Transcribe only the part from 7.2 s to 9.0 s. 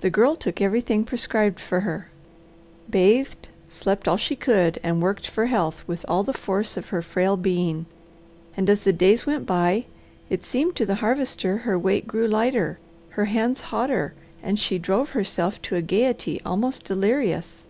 being, and as the